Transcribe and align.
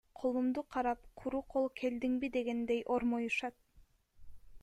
Колумду 0.19 0.61
карап, 0.75 1.03
куру 1.21 1.41
кол 1.55 1.67
келдиңби 1.81 2.31
дегендей 2.37 2.81
ормоюшат. 2.97 3.57